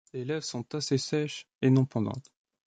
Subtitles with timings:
[0.13, 2.31] Les lèvres sont assez sèches et non pendantes.